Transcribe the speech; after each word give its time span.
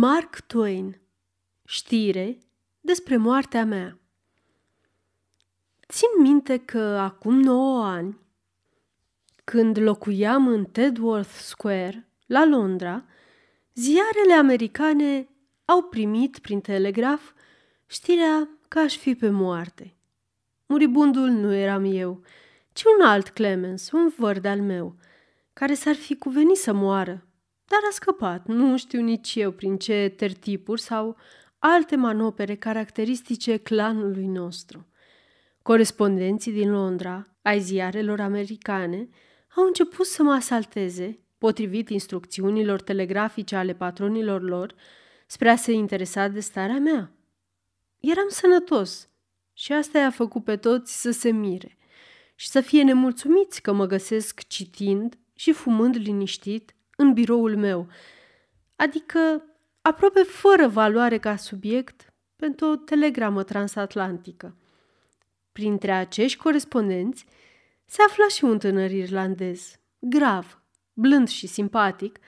Mark 0.00 0.40
Twain 0.46 1.00
Știre 1.64 2.38
despre 2.80 3.16
moartea 3.16 3.64
mea 3.64 3.98
Țin 5.88 6.08
minte 6.22 6.56
că 6.56 6.78
acum 6.78 7.40
9 7.40 7.84
ani, 7.84 8.18
când 9.44 9.78
locuiam 9.78 10.46
în 10.46 10.64
Tedworth 10.64 11.30
Square, 11.30 12.08
la 12.26 12.44
Londra, 12.44 13.04
ziarele 13.74 14.32
americane 14.32 15.28
au 15.64 15.82
primit 15.82 16.38
prin 16.38 16.60
telegraf 16.60 17.32
știrea 17.86 18.48
că 18.68 18.78
aș 18.78 18.96
fi 18.96 19.14
pe 19.14 19.30
moarte. 19.30 19.96
Muribundul 20.66 21.28
nu 21.28 21.52
eram 21.54 21.84
eu, 21.84 22.22
ci 22.72 22.82
un 22.98 23.06
alt 23.06 23.28
Clemens, 23.28 23.90
un 23.90 24.12
văr 24.16 24.40
al 24.44 24.60
meu, 24.60 24.96
care 25.52 25.74
s-ar 25.74 25.94
fi 25.94 26.16
cuvenit 26.16 26.56
să 26.56 26.72
moară 26.72 27.22
dar 27.68 27.80
a 27.88 27.92
scăpat, 27.92 28.46
nu 28.46 28.76
știu 28.76 29.00
nici 29.00 29.34
eu 29.34 29.50
prin 29.50 29.76
ce 29.76 30.14
tertipuri 30.16 30.80
sau 30.80 31.16
alte 31.58 31.96
manopere 31.96 32.54
caracteristice 32.54 33.56
clanului 33.56 34.26
nostru. 34.26 34.86
Corespondenții 35.62 36.52
din 36.52 36.70
Londra, 36.70 37.26
ai 37.42 37.60
ziarelor 37.60 38.20
americane, 38.20 39.08
au 39.56 39.64
început 39.64 40.06
să 40.06 40.22
mă 40.22 40.32
asalteze, 40.32 41.18
potrivit 41.38 41.88
instrucțiunilor 41.88 42.80
telegrafice 42.80 43.56
ale 43.56 43.74
patronilor 43.74 44.42
lor, 44.42 44.74
spre 45.26 45.48
a 45.48 45.56
se 45.56 45.72
interesa 45.72 46.28
de 46.28 46.40
starea 46.40 46.78
mea. 46.78 47.12
Eram 48.00 48.28
sănătos 48.28 49.08
și 49.52 49.72
asta 49.72 49.98
i-a 49.98 50.10
făcut 50.10 50.44
pe 50.44 50.56
toți 50.56 51.00
să 51.00 51.10
se 51.10 51.30
mire 51.30 51.76
și 52.34 52.48
să 52.48 52.60
fie 52.60 52.82
nemulțumiți 52.82 53.62
că 53.62 53.72
mă 53.72 53.86
găsesc 53.86 54.46
citind 54.46 55.18
și 55.34 55.52
fumând 55.52 55.96
liniștit 55.96 56.74
în 57.00 57.12
biroul 57.12 57.56
meu, 57.56 57.88
adică 58.76 59.44
aproape 59.82 60.22
fără 60.22 60.68
valoare 60.68 61.18
ca 61.18 61.36
subiect 61.36 62.12
pentru 62.36 62.66
o 62.66 62.76
telegramă 62.76 63.42
transatlantică. 63.42 64.56
Printre 65.52 65.92
acești 65.92 66.38
corespondenți 66.38 67.26
se 67.84 68.02
afla 68.06 68.28
și 68.28 68.44
un 68.44 68.58
tânăr 68.58 68.90
irlandez, 68.90 69.78
grav, 69.98 70.62
blând 70.92 71.28
și 71.28 71.46
simpatic, 71.46 72.18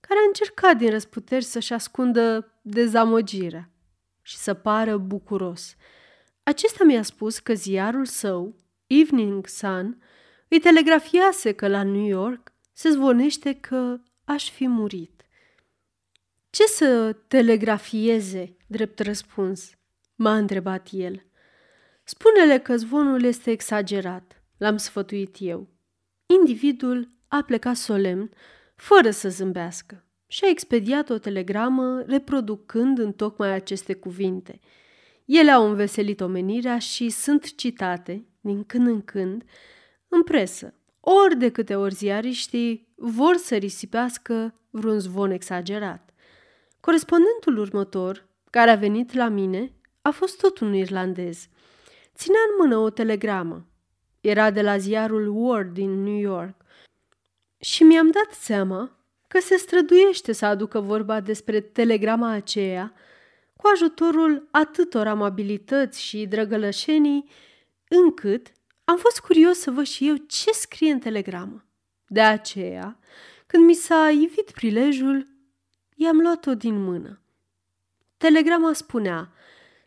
care 0.00 0.20
a 0.20 0.26
încercat 0.26 0.76
din 0.76 0.90
răsputeri 0.90 1.44
să-și 1.44 1.72
ascundă 1.72 2.52
dezamăgirea 2.62 3.70
și 4.22 4.36
să 4.36 4.54
pară 4.54 4.96
bucuros. 4.96 5.76
Acesta 6.42 6.84
mi-a 6.84 7.02
spus 7.02 7.38
că 7.38 7.54
ziarul 7.54 8.04
său, 8.04 8.56
Evening 8.86 9.46
Sun, 9.46 10.02
îi 10.48 10.60
telegrafiase 10.60 11.52
că 11.52 11.68
la 11.68 11.82
New 11.82 12.06
York 12.06 12.52
se 12.72 12.90
zvonește 12.90 13.54
că 13.54 14.00
aș 14.28 14.50
fi 14.50 14.66
murit. 14.66 15.22
Ce 16.50 16.64
să 16.66 17.16
telegrafieze, 17.28 18.56
drept 18.66 18.98
răspuns? 18.98 19.70
M-a 20.14 20.36
întrebat 20.36 20.88
el. 20.92 21.26
Spune-le 22.04 22.58
că 22.58 22.76
zvonul 22.76 23.22
este 23.22 23.50
exagerat, 23.50 24.42
l-am 24.56 24.76
sfătuit 24.76 25.36
eu. 25.38 25.68
Individul 26.26 27.10
a 27.28 27.42
plecat 27.42 27.76
solemn, 27.76 28.30
fără 28.76 29.10
să 29.10 29.28
zâmbească, 29.28 30.04
și 30.26 30.44
a 30.44 30.48
expediat 30.48 31.10
o 31.10 31.18
telegramă 31.18 32.02
reproducând 32.06 32.98
în 32.98 33.12
tocmai 33.12 33.52
aceste 33.52 33.94
cuvinte. 33.94 34.60
Ele 35.24 35.50
au 35.50 35.68
înveselit 35.68 36.20
omenirea 36.20 36.78
și 36.78 37.08
sunt 37.08 37.54
citate, 37.54 38.26
din 38.40 38.64
când 38.64 38.86
în 38.86 39.02
când, 39.02 39.44
în 40.08 40.22
presă, 40.22 40.74
ori 41.00 41.36
de 41.36 41.50
câte 41.50 41.74
ori 41.74 41.94
ziariștii 41.94 42.87
vor 43.00 43.36
să 43.36 43.56
risipească 43.56 44.54
vreun 44.70 44.98
zvon 44.98 45.30
exagerat. 45.30 46.14
Corespondentul 46.80 47.58
următor, 47.58 48.26
care 48.50 48.70
a 48.70 48.76
venit 48.76 49.12
la 49.12 49.28
mine, 49.28 49.72
a 50.02 50.10
fost 50.10 50.38
tot 50.40 50.58
un 50.58 50.74
irlandez. 50.74 51.48
Ținea 52.14 52.40
în 52.50 52.54
mână 52.58 52.76
o 52.76 52.90
telegramă. 52.90 53.66
Era 54.20 54.50
de 54.50 54.62
la 54.62 54.78
ziarul 54.78 55.28
Word 55.28 55.72
din 55.72 56.02
New 56.02 56.18
York. 56.18 56.54
Și 57.58 57.82
mi-am 57.82 58.10
dat 58.10 58.30
seama 58.30 58.98
că 59.28 59.38
se 59.40 59.56
străduiește 59.56 60.32
să 60.32 60.46
aducă 60.46 60.80
vorba 60.80 61.20
despre 61.20 61.60
telegrama 61.60 62.30
aceea 62.30 62.92
cu 63.56 63.66
ajutorul 63.72 64.48
atâtor 64.50 65.06
amabilități 65.06 66.02
și 66.02 66.26
drăgălășenii, 66.26 67.28
încât 67.88 68.52
am 68.84 68.96
fost 68.96 69.20
curios 69.20 69.58
să 69.58 69.70
văd 69.70 69.86
și 69.86 70.08
eu 70.08 70.14
ce 70.16 70.50
scrie 70.50 70.92
în 70.92 70.98
telegramă. 70.98 71.67
De 72.08 72.20
aceea, 72.20 72.98
când 73.46 73.64
mi 73.64 73.74
s-a 73.74 74.10
ivit 74.10 74.50
prilejul, 74.50 75.26
i-am 75.94 76.20
luat-o 76.20 76.54
din 76.54 76.82
mână. 76.82 77.20
Telegrama 78.16 78.72
spunea, 78.72 79.32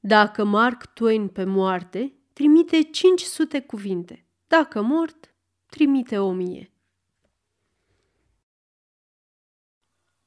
dacă 0.00 0.44
Mark 0.44 0.86
Twain 0.86 1.28
pe 1.28 1.44
moarte, 1.44 2.12
trimite 2.32 2.82
500 2.82 3.60
cuvinte. 3.60 4.26
Dacă 4.46 4.82
mort, 4.82 5.34
trimite 5.66 6.18
o 6.18 6.32
mie. 6.32 6.70